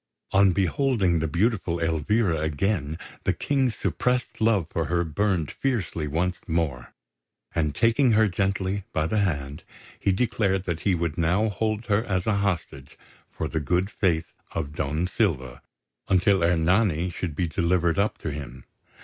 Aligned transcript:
On 0.31 0.51
beholding 0.51 1.19
the 1.19 1.27
beautiful 1.27 1.79
Elvira 1.79 2.39
again 2.41 2.97
the 3.23 3.33
King's 3.33 3.75
suppressed 3.75 4.41
love 4.41 4.65
for 4.71 4.85
her 4.85 5.03
burned 5.03 5.51
fiercely 5.51 6.07
once 6.07 6.39
more; 6.47 6.95
and, 7.53 7.75
taking 7.75 8.13
her 8.13 8.27
gently 8.27 8.83
by 8.93 9.05
the 9.05 9.19
hand, 9.19 9.61
he 9.99 10.11
declared 10.11 10.63
that 10.63 10.79
he 10.79 10.95
would 10.95 11.19
now 11.19 11.49
hold 11.49 11.85
her 11.85 12.03
as 12.03 12.25
a 12.25 12.37
hostage 12.37 12.97
for 13.31 13.47
the 13.47 13.59
good 13.59 13.91
faith 13.91 14.33
of 14.53 14.73
Don 14.73 15.05
Silva, 15.05 15.61
until 16.07 16.41
Ernani 16.43 17.11
should 17.11 17.35
be 17.35 17.47
delivered 17.47 17.99
up 17.99 18.17
to 18.17 18.31
him. 18.31 18.65